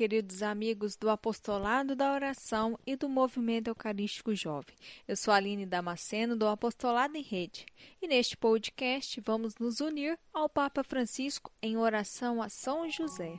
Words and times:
queridos 0.00 0.42
amigos 0.42 0.96
do 0.96 1.10
Apostolado 1.10 1.94
da 1.94 2.14
Oração 2.14 2.78
e 2.86 2.96
do 2.96 3.06
Movimento 3.06 3.68
Eucarístico 3.68 4.34
Jovem. 4.34 4.74
Eu 5.06 5.14
sou 5.14 5.34
Aline 5.34 5.66
Damasceno, 5.66 6.34
do 6.34 6.46
Apostolado 6.46 7.18
em 7.18 7.22
Rede, 7.22 7.66
e 8.00 8.08
neste 8.08 8.34
podcast 8.34 9.20
vamos 9.20 9.56
nos 9.56 9.78
unir 9.78 10.18
ao 10.32 10.48
Papa 10.48 10.82
Francisco 10.82 11.52
em 11.60 11.76
oração 11.76 12.40
a 12.40 12.48
São 12.48 12.88
José. 12.88 13.34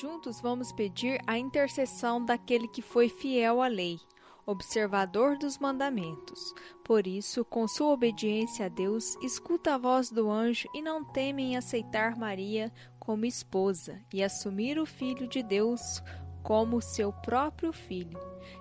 Juntos 0.00 0.40
vamos 0.40 0.72
pedir 0.72 1.22
a 1.28 1.38
intercessão 1.38 2.24
daquele 2.24 2.66
que 2.66 2.82
foi 2.82 3.08
fiel 3.08 3.62
à 3.62 3.68
lei 3.68 4.00
observador 4.46 5.36
dos 5.36 5.58
mandamentos. 5.58 6.54
Por 6.84 7.06
isso, 7.06 7.44
com 7.44 7.66
sua 7.68 7.92
obediência 7.92 8.66
a 8.66 8.68
Deus, 8.68 9.16
escuta 9.22 9.74
a 9.74 9.78
voz 9.78 10.10
do 10.10 10.30
anjo 10.30 10.68
e 10.74 10.82
não 10.82 11.04
teme 11.04 11.42
em 11.42 11.56
aceitar 11.56 12.16
Maria 12.16 12.72
como 12.98 13.24
esposa 13.24 14.00
e 14.12 14.22
assumir 14.22 14.78
o 14.78 14.86
Filho 14.86 15.26
de 15.26 15.42
Deus 15.42 16.02
como 16.42 16.82
seu 16.82 17.12
próprio 17.12 17.72
filho. 17.72 18.18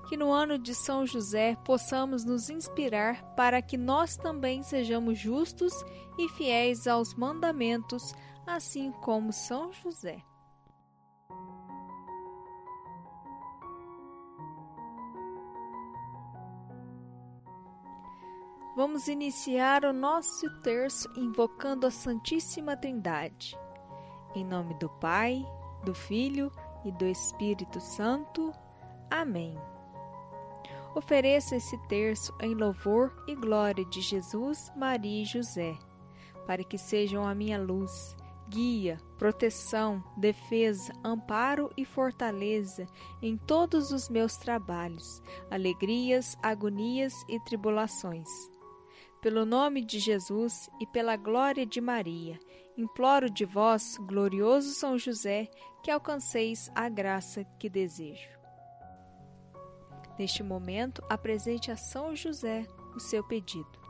Que 0.08 0.16
no 0.16 0.32
ano 0.32 0.58
de 0.58 0.76
São 0.76 1.06
José 1.06 1.56
possamos 1.66 2.24
nos 2.24 2.50
inspirar 2.50 3.24
para 3.36 3.62
que 3.62 3.78
nós 3.78 4.16
também 4.16 4.62
sejamos 4.62 5.18
justos 5.18 5.74
e 6.18 6.30
fiéis 6.30 6.86
aos 6.88 7.16
mandamentos, 7.16 8.14
assim 8.46 8.92
como 8.92 9.34
São 9.34 9.74
José. 9.74 10.24
Vamos 18.74 19.10
iniciar 19.10 19.84
o 19.84 19.92
nosso 19.92 20.50
terço 20.62 21.10
invocando 21.18 21.86
a 21.86 21.92
Santíssima 21.92 22.78
Trindade. 22.78 23.60
Em 24.34 24.46
nome 24.46 24.74
do 24.76 24.88
Pai, 24.88 25.46
do 25.84 25.94
Filho 25.94 26.50
e 26.86 26.92
do 26.94 27.06
Espírito 27.06 27.82
Santo. 27.82 28.54
Amém. 29.10 29.58
Ofereço 30.96 31.54
esse 31.54 31.78
terço 31.90 32.34
em 32.40 32.56
louvor 32.56 33.14
e 33.28 33.36
glória 33.36 33.84
de 33.84 34.00
Jesus, 34.00 34.72
Maria 34.74 35.24
e 35.24 35.26
José, 35.26 35.78
para 36.48 36.64
que 36.64 36.78
sejam 36.78 37.28
a 37.28 37.36
minha 37.36 37.60
luz, 37.62 38.16
guia, 38.48 38.98
proteção, 39.18 40.02
defesa, 40.16 40.94
amparo 41.04 41.70
e 41.76 41.84
fortaleza 41.84 42.88
em 43.22 43.36
todos 43.36 43.92
os 43.92 44.08
meus 44.08 44.38
trabalhos, 44.38 45.22
alegrias, 45.50 46.38
agonias 46.42 47.14
e 47.28 47.38
tribulações 47.42 48.30
pelo 49.22 49.46
nome 49.46 49.86
de 49.86 50.00
Jesus 50.00 50.70
e 50.80 50.88
pela 50.88 51.16
glória 51.16 51.66
de 51.66 51.80
Maria, 51.80 52.40
imploro 52.76 53.30
de 53.30 53.46
vós, 53.46 53.98
glorioso 54.00 54.72
São 54.72 54.98
José, 54.98 55.48
que 55.84 55.92
alcanceis 55.92 56.72
a 56.74 56.90
graça 56.90 57.44
que 57.60 57.70
desejo. 57.70 58.30
Neste 60.18 60.44
momento, 60.44 61.04
apresente 61.10 61.72
a 61.72 61.78
São 61.78 62.16
José 62.16 62.66
o 62.96 63.00
seu 63.00 63.24
pedido. 63.24 63.81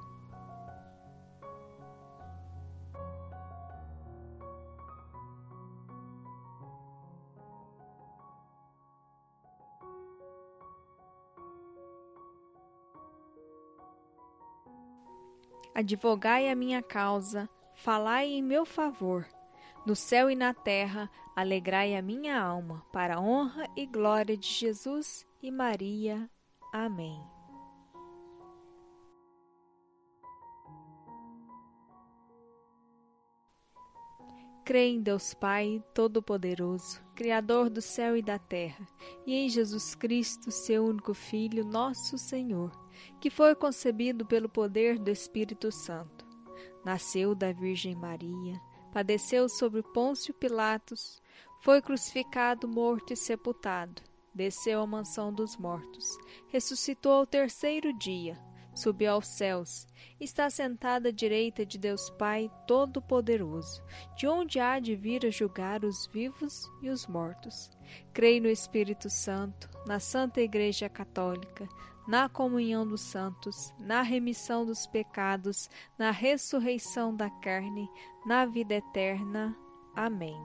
Advogai 15.73 16.49
a 16.49 16.55
minha 16.55 16.81
causa, 16.81 17.49
falai 17.73 18.27
em 18.27 18.43
meu 18.43 18.65
favor. 18.65 19.25
No 19.85 19.95
céu 19.95 20.29
e 20.29 20.35
na 20.35 20.53
terra, 20.53 21.09
alegrai 21.35 21.95
a 21.95 22.01
minha 22.01 22.39
alma, 22.39 22.85
para 22.91 23.15
a 23.15 23.21
honra 23.21 23.65
e 23.75 23.85
glória 23.85 24.35
de 24.35 24.47
Jesus 24.47 25.25
e 25.41 25.49
Maria. 25.49 26.29
Amém. 26.73 27.19
Creio 34.65 34.97
em 34.97 35.01
Deus 35.01 35.33
Pai 35.33 35.83
Todo-Poderoso, 35.93 37.01
Criador 37.15 37.69
do 37.69 37.81
céu 37.81 38.15
e 38.15 38.21
da 38.21 38.37
terra, 38.37 38.85
e 39.25 39.33
em 39.33 39.49
Jesus 39.49 39.95
Cristo, 39.95 40.51
seu 40.51 40.85
único 40.85 41.13
Filho, 41.13 41.65
nosso 41.65 42.17
Senhor 42.17 42.80
que 43.19 43.29
foi 43.29 43.55
concebido 43.55 44.25
pelo 44.25 44.49
poder 44.49 44.97
do 44.97 45.09
Espírito 45.09 45.71
Santo. 45.71 46.25
Nasceu 46.83 47.35
da 47.35 47.51
Virgem 47.51 47.95
Maria, 47.95 48.59
padeceu 48.91 49.47
sobre 49.47 49.81
Pôncio 49.81 50.33
Pilatos, 50.33 51.21
foi 51.61 51.81
crucificado, 51.81 52.67
morto 52.67 53.13
e 53.13 53.15
sepultado, 53.15 54.01
desceu 54.33 54.81
à 54.81 54.87
mansão 54.87 55.31
dos 55.31 55.55
mortos, 55.57 56.17
ressuscitou 56.47 57.13
ao 57.13 57.27
terceiro 57.27 57.93
dia, 57.97 58.37
subiu 58.73 59.11
aos 59.11 59.27
céus, 59.27 59.87
está 60.19 60.49
sentado 60.49 61.07
à 61.07 61.11
direita 61.11 61.65
de 61.65 61.77
Deus 61.77 62.09
Pai 62.11 62.49
Todo-Poderoso, 62.67 63.83
de 64.17 64.27
onde 64.27 64.59
há 64.59 64.79
de 64.79 64.95
vir 64.95 65.25
a 65.25 65.29
julgar 65.29 65.83
os 65.83 66.07
vivos 66.07 66.63
e 66.81 66.89
os 66.89 67.05
mortos. 67.07 67.69
Creio 68.13 68.43
no 68.43 68.49
Espírito 68.49 69.09
Santo, 69.09 69.69
na 69.85 69.99
Santa 69.99 70.41
Igreja 70.41 70.87
Católica, 70.89 71.67
na 72.07 72.27
comunhão 72.27 72.85
dos 72.85 73.01
santos, 73.01 73.73
na 73.79 74.01
remissão 74.01 74.65
dos 74.65 74.85
pecados, 74.87 75.69
na 75.97 76.11
ressurreição 76.11 77.15
da 77.15 77.29
carne, 77.29 77.89
na 78.25 78.45
vida 78.45 78.75
eterna. 78.75 79.55
Amém. 79.95 80.37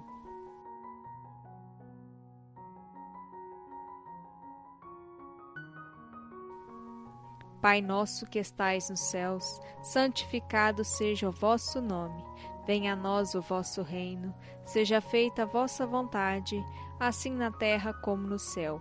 Pai 7.60 7.80
nosso 7.80 8.26
que 8.26 8.38
estais 8.38 8.90
nos 8.90 9.00
céus, 9.00 9.60
santificado 9.82 10.84
seja 10.84 11.28
o 11.28 11.32
vosso 11.32 11.80
nome. 11.80 12.22
Venha 12.66 12.92
a 12.92 12.96
nós 12.96 13.34
o 13.34 13.40
vosso 13.40 13.82
reino. 13.82 14.34
Seja 14.64 15.00
feita 15.00 15.42
a 15.42 15.46
vossa 15.46 15.86
vontade, 15.86 16.62
assim 16.98 17.30
na 17.30 17.50
terra 17.50 17.92
como 17.92 18.26
no 18.26 18.38
céu. 18.38 18.80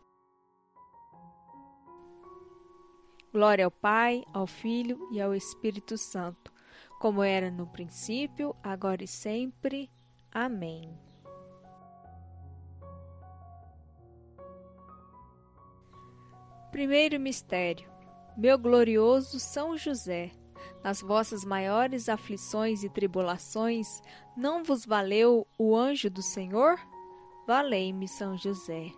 Glória 3.33 3.63
ao 3.63 3.71
Pai, 3.71 4.25
ao 4.33 4.45
Filho 4.45 5.07
e 5.09 5.21
ao 5.21 5.33
Espírito 5.33 5.97
Santo, 5.97 6.51
como 6.99 7.23
era 7.23 7.49
no 7.49 7.65
princípio, 7.65 8.53
agora 8.61 9.05
e 9.05 9.07
sempre. 9.07 9.89
Amém. 10.29 10.99
Primeiro 16.73 17.17
mistério. 17.21 17.89
Meu 18.35 18.59
glorioso 18.59 19.39
São 19.39 19.77
José, 19.77 20.31
nas 20.83 21.01
vossas 21.01 21.45
maiores 21.45 22.09
aflições 22.09 22.83
e 22.83 22.89
tribulações, 22.89 24.01
não 24.35 24.61
vos 24.61 24.85
valeu 24.85 25.47
o 25.57 25.73
anjo 25.73 26.09
do 26.09 26.21
Senhor? 26.21 26.77
Valei-me, 27.47 28.09
São 28.09 28.37
José. 28.37 28.91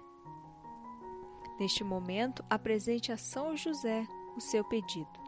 Neste 1.59 1.83
momento, 1.83 2.43
apresente 2.49 3.11
a 3.11 3.17
São 3.17 3.55
José 3.55 4.07
o 4.35 4.41
seu 4.41 4.63
pedido. 4.63 5.23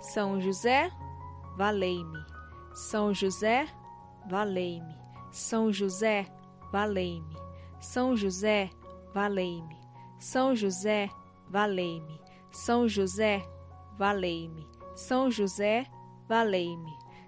São 0.00 0.40
José, 0.40 0.90
valei-me. 1.56 2.24
São 2.74 3.12
José, 3.12 3.68
valei-me. 4.28 4.98
São 5.30 5.72
José, 5.72 6.26
valei-me. 6.72 7.36
São 7.80 8.16
José, 8.16 8.70
valei-me. 9.14 9.78
São 10.18 10.56
José, 10.56 11.08
valei-me. 11.48 12.20
São 12.50 12.88
José, 12.88 13.42
valei-me. 13.96 14.66
São 14.96 15.30
José, 15.30 15.86
valei-me. 16.26 16.99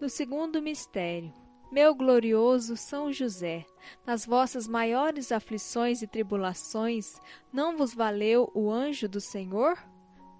No 0.00 0.08
segundo 0.08 0.60
mistério, 0.60 1.32
meu 1.70 1.94
glorioso 1.94 2.76
São 2.76 3.12
José, 3.12 3.64
nas 4.06 4.26
vossas 4.26 4.68
maiores 4.68 5.32
aflições 5.32 6.02
e 6.02 6.06
tribulações, 6.06 7.18
não 7.52 7.76
vos 7.76 7.94
valeu 7.94 8.50
o 8.54 8.70
anjo 8.70 9.08
do 9.08 9.20
Senhor? 9.20 9.78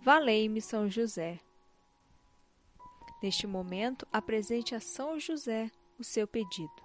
Valei-me, 0.02 0.60
São 0.60 0.88
José. 0.88 1.40
Neste 3.22 3.46
momento, 3.46 4.06
apresente 4.12 4.74
a 4.74 4.80
São 4.80 5.18
José 5.18 5.70
o 5.98 6.04
seu 6.04 6.26
pedido. 6.26 6.84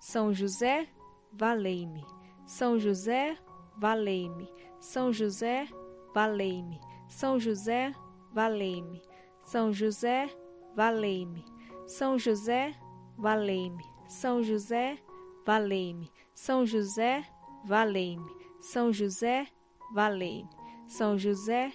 São 0.00 0.32
José, 0.32 0.88
valei-me. 1.32 2.04
São 2.44 2.78
José, 2.78 3.36
valei-me. 3.78 4.50
São 4.80 5.12
José, 5.12 5.66
valei-me. 6.14 6.80
São 7.08 7.38
José, 7.38 7.94
valei-me. 8.32 9.02
São 9.42 9.72
José, 9.72 10.28
valei-me. 10.74 11.44
São 11.86 12.18
José, 12.18 12.74
valei-me. 13.16 13.84
São 14.08 14.42
José, 14.42 14.98
valei-me. 15.44 16.10
São 16.34 16.66
José, 16.66 17.24
valei-me. 17.64 18.30
São 18.60 18.92
José, 18.92 19.46
valei-me. 19.94 20.50
São 20.88 21.18
José, 21.18 21.72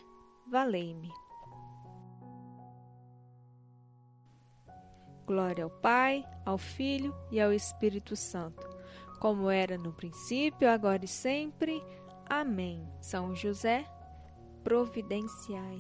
valei-me. 0.48 1.12
Glória 5.26 5.64
ao 5.64 5.70
Pai, 5.70 6.26
ao 6.46 6.58
Filho 6.58 7.16
e 7.32 7.40
ao 7.40 7.54
Espírito 7.54 8.16
Santo, 8.18 8.68
como 9.22 9.52
era 9.52 9.78
no 9.78 9.94
princípio, 9.94 10.68
agora 10.68 11.06
e 11.06 11.08
sempre. 11.08 11.82
Amém. 12.28 12.84
São 13.00 13.36
José, 13.36 13.86
providenciai. 14.64 15.78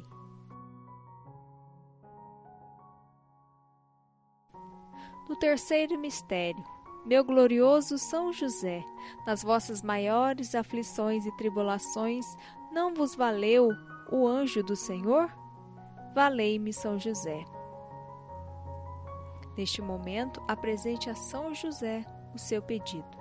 No 5.27 5.35
terceiro 5.39 5.97
mistério, 5.97 6.63
meu 7.03 7.23
glorioso 7.23 7.97
São 7.97 8.31
José, 8.31 8.83
nas 9.25 9.41
vossas 9.41 9.81
maiores 9.81 10.53
aflições 10.53 11.25
e 11.25 11.35
tribulações, 11.35 12.25
não 12.71 12.93
vos 12.93 13.15
valeu 13.15 13.69
o 14.11 14.27
anjo 14.27 14.61
do 14.61 14.75
Senhor? 14.75 15.33
Valei-me, 16.13 16.71
São 16.71 16.99
José. 16.99 17.43
Neste 19.57 19.81
momento, 19.81 20.43
apresente 20.47 21.09
a 21.09 21.15
São 21.15 21.55
José 21.55 22.05
o 22.35 22.37
seu 22.37 22.61
pedido. 22.61 23.20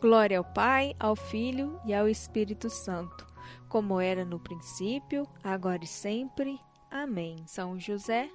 Glória 0.00 0.38
ao 0.38 0.44
Pai, 0.44 0.96
ao 0.98 1.14
Filho 1.14 1.78
e 1.84 1.92
ao 1.92 2.08
Espírito 2.08 2.70
Santo, 2.70 3.26
como 3.68 4.00
era 4.00 4.24
no 4.24 4.40
princípio, 4.40 5.28
agora 5.44 5.84
e 5.84 5.86
sempre. 5.86 6.58
Amém. 6.90 7.36
São 7.46 7.78
José, 7.78 8.30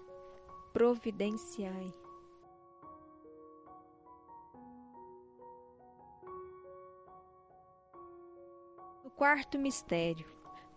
providenciai. 0.72 1.92
O 9.04 9.10
quarto 9.10 9.58
mistério. 9.58 10.28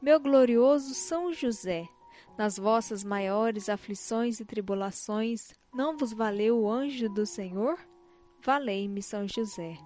Meu 0.01 0.19
glorioso 0.19 0.95
São 0.95 1.35
José, 1.35 1.87
nas 2.39 2.57
vossas 2.57 3.05
maiores 3.05 3.69
aflições 3.69 4.41
e 4.41 4.45
tribulações, 4.47 5.53
não 5.75 5.99
vos 5.99 6.15
valeu 6.15 6.59
o 6.61 6.71
anjo 6.71 7.11
do 7.11 7.27
Senhor? 7.27 7.79
Valei-me, 8.43 9.03
São 9.03 9.29
José. 9.29 9.77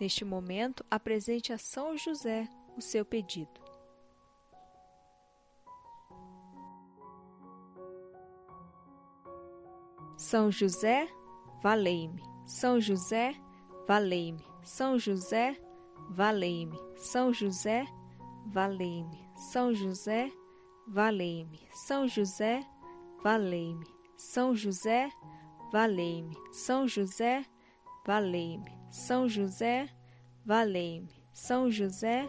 Neste 0.00 0.24
momento, 0.24 0.84
apresente 0.90 1.52
a 1.52 1.58
São 1.58 1.96
José 1.96 2.48
o 2.76 2.80
seu 2.80 3.04
pedido. 3.04 3.60
São 10.16 10.50
José, 10.50 11.08
valei-me. 11.62 12.22
São 12.44 12.80
José, 12.80 13.34
valei-me. 13.86 14.44
São 14.62 14.98
José, 14.98 15.56
valei-me. 16.10 16.78
São 16.96 17.32
José, 17.32 17.86
valei-me. 18.46 19.28
São 19.36 19.72
José, 19.72 20.30
valei-me. 20.88 21.68
São 21.72 22.08
José, 22.08 22.60
valei-me. 23.22 23.86
São 24.16 24.54
José, 24.56 25.10
valei-me. 25.72 26.36
São 26.52 26.88
José, 26.88 27.44
valei-me. 28.06 28.78
São 28.90 29.28
José, 29.28 29.88
valei-me. 30.44 31.12
São 31.32 31.70
José, 31.70 32.28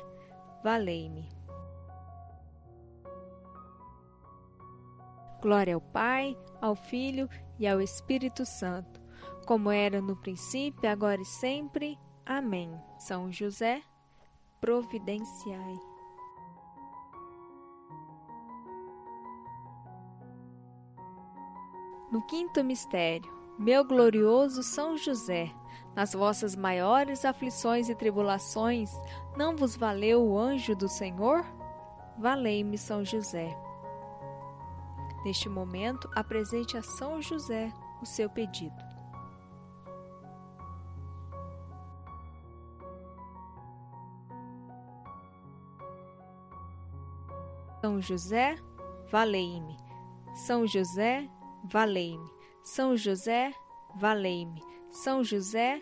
valei-me. 0.64 1.30
Glória 5.42 5.76
ao 5.76 5.82
Pai, 5.82 6.38
ao 6.62 6.76
Filho 6.76 7.30
e 7.58 7.66
ao 7.66 7.80
Espírito 7.80 8.46
Santo, 8.46 9.02
como 9.46 9.72
era 9.72 10.02
no 10.02 10.16
princípio, 10.16 10.90
agora 10.90 11.22
e 11.22 11.26
sempre. 11.26 11.98
Amém. 12.26 12.70
São 12.98 13.32
José, 13.32 13.82
providenciai. 14.60 15.80
No 22.12 22.22
quinto 22.26 22.64
mistério, 22.64 23.32
meu 23.58 23.86
glorioso 23.86 24.64
São 24.64 24.98
José, 24.98 25.54
nas 26.00 26.14
vossas 26.14 26.56
maiores 26.56 27.26
aflições 27.26 27.90
e 27.90 27.94
tribulações, 27.94 28.90
não 29.36 29.54
vos 29.54 29.76
valeu 29.76 30.24
o 30.26 30.40
anjo 30.40 30.74
do 30.74 30.88
Senhor? 30.88 31.46
Valei-me, 32.18 32.78
São 32.78 33.04
José. 33.04 33.54
Neste 35.26 35.50
momento, 35.50 36.10
apresente 36.16 36.78
a 36.78 36.82
São 36.82 37.22
José 37.22 37.70
o 38.02 38.06
seu 38.06 38.30
pedido. 38.30 38.78
São 47.82 48.00
José, 48.00 48.56
valei-me. 49.12 49.76
São 50.34 50.66
José, 50.66 51.30
valei-me. 51.66 52.32
São 52.64 52.96
José, 52.96 53.52
valei-me. 53.98 54.64
São 54.92 55.24
José, 55.24 55.82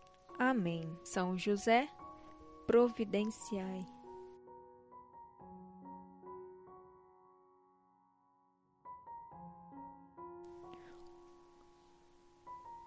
Amém. 0.43 0.91
São 1.03 1.37
José, 1.37 1.87
providenciai. 2.65 3.85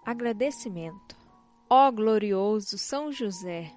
Agradecimento. 0.05 1.15
Ó 1.69 1.89
glorioso 1.91 2.77
São 2.77 3.09
José, 3.09 3.71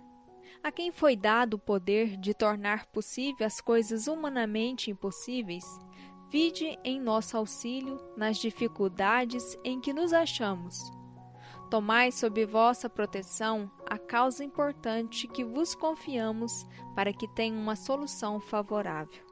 a 0.61 0.73
quem 0.73 0.91
foi 0.91 1.15
dado 1.15 1.55
o 1.55 1.59
poder 1.61 2.17
de 2.17 2.35
tornar 2.35 2.87
possível 2.87 3.47
as 3.47 3.61
coisas 3.61 4.09
humanamente 4.09 4.91
impossíveis, 4.91 5.65
Vide 6.31 6.79
em 6.85 7.01
nosso 7.01 7.39
auxílio 7.39 7.99
nas 8.15 8.37
dificuldades 8.37 9.57
em 9.65 9.81
que 9.81 9.95
nos 9.95 10.13
achamos. 10.13 10.98
Tomai 11.71 12.11
sob 12.11 12.45
vossa 12.47 12.89
proteção 12.89 13.71
a 13.87 13.99
causa 13.99 14.43
importante 14.43 15.29
que 15.29 15.45
vos 15.45 15.75
confiamos 15.75 16.67
para 16.95 17.13
que 17.13 17.29
tenha 17.29 17.57
uma 17.59 17.77
solução 17.77 18.41
favorável. 18.41 19.23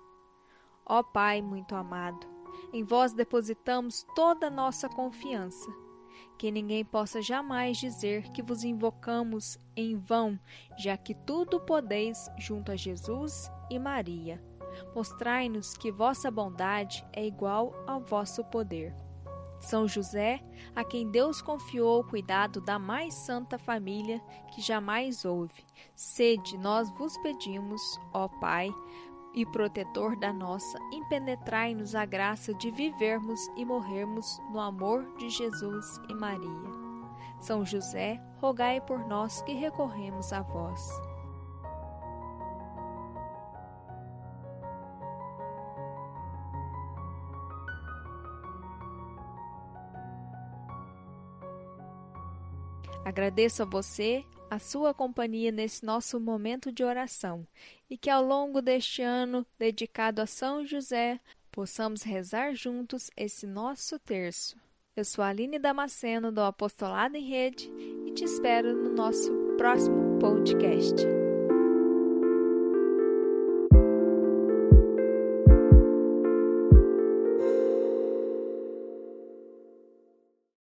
Ó 0.85 1.03
Pai 1.03 1.41
muito 1.41 1.75
amado, 1.75 2.27
em 2.73 2.85
vós 2.85 3.13
depositamos 3.13 4.07
toda 4.15 4.49
a 4.49 4.51
nossa 4.51 4.89
confiança. 4.89 5.71
Que 6.39 6.51
ninguém 6.51 6.85
possa 6.85 7.23
jamais 7.23 7.79
dizer 7.79 8.31
que 8.33 8.43
vos 8.43 8.63
invocamos 8.63 9.59
em 9.75 9.97
vão, 9.97 10.39
já 10.79 10.97
que 10.97 11.15
tudo 11.15 11.61
podeis 11.61 12.31
junto 12.39 12.71
a 12.71 12.77
Jesus 12.77 13.51
e 13.71 13.79
Maria 13.79 14.43
Mostrai-nos 14.95 15.77
que 15.77 15.91
vossa 15.91 16.31
bondade 16.31 17.05
é 17.13 17.25
igual 17.27 17.73
ao 17.87 18.01
vosso 18.01 18.45
poder. 18.45 18.95
São 19.61 19.89
José, 19.89 20.41
a 20.75 20.85
quem 20.85 21.11
Deus 21.11 21.41
confiou 21.41 22.01
o 22.01 22.05
cuidado 22.05 22.61
da 22.61 22.79
mais 22.79 23.15
santa 23.15 23.59
família 23.59 24.21
que 24.53 24.61
jamais 24.61 25.25
houve, 25.25 25.65
sede, 25.95 26.57
nós 26.59 26.91
vos 26.91 27.17
pedimos, 27.19 27.81
ó 28.13 28.29
Pai, 28.29 28.71
e 29.35 29.45
protetor 29.45 30.17
da 30.17 30.33
nossa, 30.33 30.79
impenetrai-nos 30.91 31.95
a 31.95 32.07
graça 32.07 32.55
de 32.55 32.71
vivermos 32.71 33.39
e 33.55 33.65
morrermos 33.67 34.41
no 34.51 34.59
amor 34.59 35.05
de 35.19 35.29
Jesus 35.29 36.01
e 36.09 36.15
Maria. 36.15 36.87
São 37.39 37.65
José, 37.65 38.19
rogai 38.39 38.81
por 38.81 39.07
nós 39.07 39.43
que 39.43 39.53
recorremos 39.53 40.33
a 40.33 40.41
vós. 40.41 41.06
Agradeço 53.17 53.63
a 53.63 53.65
você 53.65 54.23
a 54.51 54.59
sua 54.59 54.93
companhia 54.93 55.51
nesse 55.51 55.87
nosso 55.87 56.21
momento 56.21 56.71
de 56.71 56.85
oração 56.85 57.47
e 57.89 57.97
que 57.97 58.11
ao 58.11 58.23
longo 58.23 58.61
deste 58.61 59.01
ano 59.01 59.47
dedicado 59.59 60.21
a 60.21 60.27
São 60.27 60.67
José 60.67 61.19
possamos 61.51 62.03
rezar 62.03 62.53
juntos 62.53 63.11
esse 63.17 63.47
nosso 63.47 63.99
terço. 63.99 64.55
Eu 64.95 65.03
sou 65.03 65.25
a 65.25 65.29
Aline 65.29 65.59
Damasceno 65.59 66.31
do 66.31 66.43
Apostolado 66.43 67.17
em 67.17 67.27
Rede 67.27 67.73
e 68.07 68.13
te 68.13 68.25
espero 68.25 68.77
no 68.77 68.91
nosso 68.91 69.33
próximo 69.57 70.19
podcast. 70.19 71.26